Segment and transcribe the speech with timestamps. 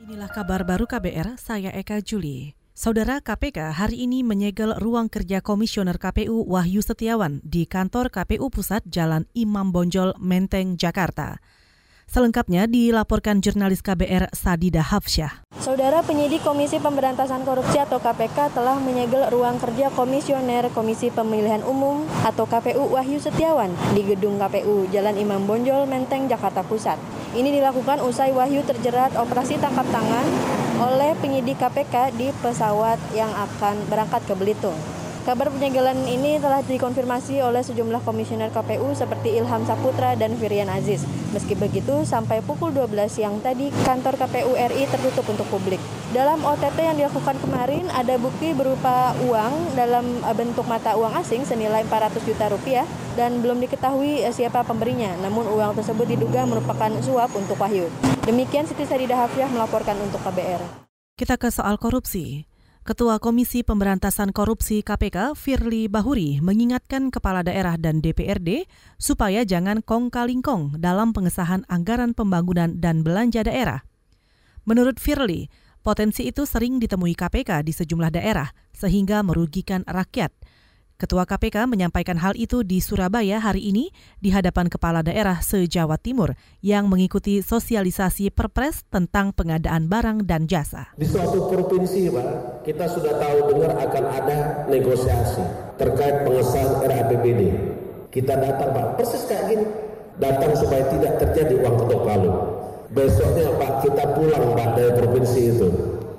[0.00, 2.56] Inilah kabar baru KBR, saya Eka Juli.
[2.72, 8.88] Saudara KPK hari ini menyegel ruang kerja Komisioner KPU Wahyu Setiawan di kantor KPU Pusat
[8.88, 11.44] Jalan Imam Bonjol, Menteng, Jakarta.
[12.08, 15.44] Selengkapnya dilaporkan jurnalis KBR Sadida Hafsyah.
[15.60, 22.08] Saudara penyidik Komisi Pemberantasan Korupsi atau KPK telah menyegel ruang kerja Komisioner Komisi Pemilihan Umum
[22.24, 27.19] atau KPU Wahyu Setiawan di gedung KPU Jalan Imam Bonjol, Menteng, Jakarta Pusat.
[27.30, 30.26] Ini dilakukan usai Wahyu terjerat operasi tangkap tangan
[30.82, 34.99] oleh penyidik KPK di pesawat yang akan berangkat ke Belitung.
[35.20, 41.04] Kabar penyegelan ini telah dikonfirmasi oleh sejumlah komisioner KPU seperti Ilham Saputra dan Firian Aziz.
[41.36, 45.76] Meski begitu, sampai pukul 12 siang tadi kantor KPU RI tertutup untuk publik.
[46.16, 51.84] Dalam OTT yang dilakukan kemarin ada bukti berupa uang dalam bentuk mata uang asing senilai
[51.84, 55.20] 400 juta rupiah dan belum diketahui eh, siapa pemberinya.
[55.20, 57.92] Namun uang tersebut diduga merupakan suap untuk Wahyu.
[58.24, 60.88] Demikian Siti Sadida Hafiah melaporkan untuk KBR.
[61.20, 62.49] Kita ke soal korupsi.
[62.80, 68.64] Ketua Komisi Pemberantasan Korupsi KPK, Firly Bahuri, mengingatkan kepala daerah dan DPRD
[68.96, 73.84] supaya jangan kong-kalingkong dalam pengesahan anggaran pembangunan dan belanja daerah.
[74.64, 75.52] Menurut Firly,
[75.84, 80.32] potensi itu sering ditemui KPK di sejumlah daerah sehingga merugikan rakyat–
[81.00, 83.88] Ketua KPK menyampaikan hal itu di Surabaya hari ini
[84.20, 90.92] di hadapan kepala daerah se-Jawa Timur yang mengikuti sosialisasi perpres tentang pengadaan barang dan jasa.
[91.00, 92.28] Di suatu provinsi, Pak,
[92.68, 95.40] kita sudah tahu dengar akan ada negosiasi
[95.80, 97.40] terkait pengesahan RAPBD.
[98.12, 99.64] Kita datang, Pak, persis kayak gini.
[100.20, 102.32] Datang supaya tidak terjadi uang ketok palu.
[102.92, 105.68] Besoknya, Pak, kita pulang, Pak, dari provinsi itu.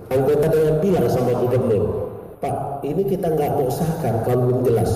[0.09, 2.10] Anggota dengan bilang sama gubernur,
[2.41, 4.89] Pak, ini kita nggak mau sahkan kalau belum jelas.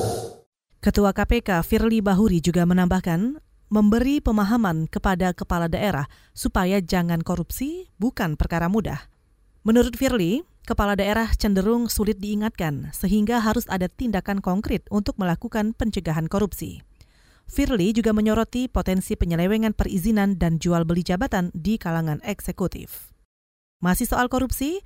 [0.81, 3.37] Ketua KPK Firly Bahuri juga menambahkan
[3.69, 8.97] memberi pemahaman kepada kepala daerah supaya jangan korupsi bukan perkara mudah.
[9.61, 16.25] Menurut Firly, kepala daerah cenderung sulit diingatkan sehingga harus ada tindakan konkret untuk melakukan pencegahan
[16.25, 16.81] korupsi.
[17.45, 23.13] Firly juga menyoroti potensi penyelewengan perizinan dan jual beli jabatan di kalangan eksekutif.
[23.85, 24.81] Masih soal korupsi,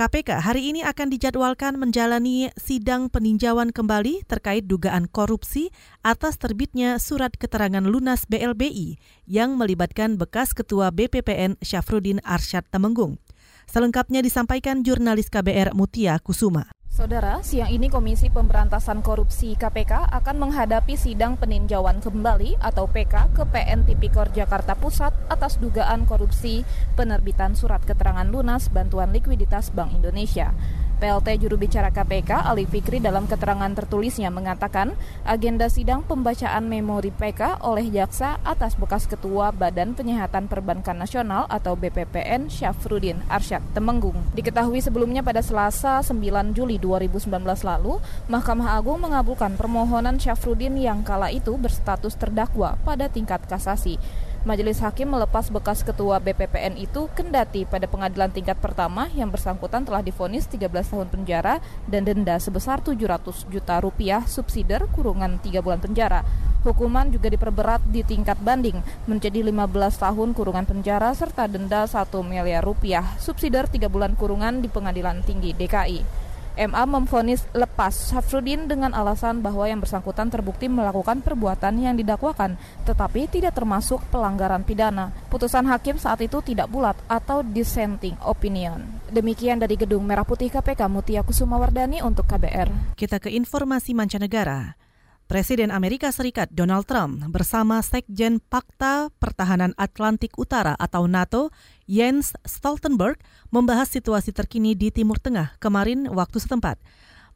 [0.00, 5.68] KPK hari ini akan dijadwalkan menjalani sidang peninjauan kembali terkait dugaan korupsi
[6.00, 8.96] atas terbitnya surat keterangan lunas BLBI
[9.28, 13.20] yang melibatkan bekas Ketua BPPN Syafruddin Arsyad Temenggung.
[13.68, 16.79] Selengkapnya disampaikan jurnalis KBR Mutia Kusuma.
[17.00, 23.48] Saudara, siang ini Komisi Pemberantasan Korupsi KPK akan menghadapi sidang peninjauan kembali atau PK ke
[23.48, 26.60] PN Tipikor Jakarta Pusat atas dugaan korupsi
[27.00, 30.52] penerbitan surat keterangan lunas bantuan likuiditas Bank Indonesia.
[31.00, 34.92] PLT juru bicara KPK Ali Fikri dalam keterangan tertulisnya mengatakan
[35.24, 41.72] agenda sidang pembacaan memori PK oleh jaksa atas bekas ketua Badan Penyihatan Perbankan Nasional atau
[41.72, 44.20] BPPN Syafruddin Arsyad Temenggung.
[44.36, 47.32] Diketahui sebelumnya pada Selasa 9 Juli 2019
[47.64, 47.96] lalu,
[48.28, 53.96] Mahkamah Agung mengabulkan permohonan Syafruddin yang kala itu berstatus terdakwa pada tingkat kasasi.
[54.40, 60.00] Majelis Hakim melepas bekas ketua BPPN itu kendati pada pengadilan tingkat pertama yang bersangkutan telah
[60.00, 63.20] difonis 13 tahun penjara dan denda sebesar 700
[63.52, 66.24] juta rupiah subsidiar kurungan 3 bulan penjara.
[66.64, 69.60] Hukuman juga diperberat di tingkat banding menjadi 15
[70.08, 75.52] tahun kurungan penjara serta denda 1 miliar rupiah subsidiar 3 bulan kurungan di pengadilan tinggi
[75.52, 76.29] DKI.
[76.60, 83.32] MA memvonis lepas Syafruddin dengan alasan bahwa yang bersangkutan terbukti melakukan perbuatan yang didakwakan, tetapi
[83.32, 85.08] tidak termasuk pelanggaran pidana.
[85.32, 88.84] Putusan hakim saat itu tidak bulat atau dissenting opinion.
[89.08, 92.92] Demikian dari Gedung Merah Putih KPK Mutia Kusuma Wardani untuk KBR.
[92.92, 94.89] Kita ke informasi mancanegara.
[95.30, 101.54] Presiden Amerika Serikat Donald Trump bersama Sekjen Pakta Pertahanan Atlantik Utara atau NATO
[101.86, 103.14] Jens Stoltenberg
[103.54, 106.82] membahas situasi terkini di Timur Tengah kemarin waktu setempat.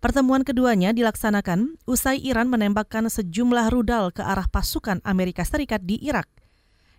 [0.03, 6.27] Pertemuan keduanya dilaksanakan usai Iran menembakkan sejumlah rudal ke arah pasukan Amerika Serikat di Irak.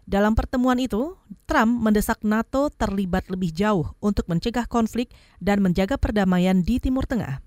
[0.08, 5.12] Dalam pertemuan itu, Trump mendesak NATO terlibat lebih jauh untuk mencegah konflik
[5.44, 7.45] dan menjaga perdamaian di Timur Tengah.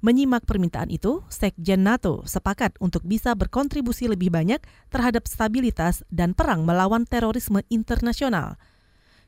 [0.00, 6.64] Menyimak permintaan itu, Sekjen NATO sepakat untuk bisa berkontribusi lebih banyak terhadap stabilitas dan perang
[6.64, 8.56] melawan terorisme internasional.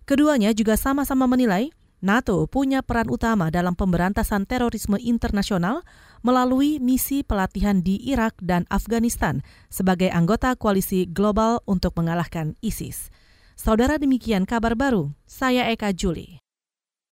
[0.08, 1.70] Keduanya juga sama-sama menilai
[2.02, 5.86] NATO punya peran utama dalam pemberantasan terorisme internasional
[6.26, 13.14] melalui misi pelatihan di Irak dan Afghanistan sebagai anggota koalisi global untuk mengalahkan ISIS.
[13.54, 16.41] Saudara demikian kabar baru, saya Eka Juli.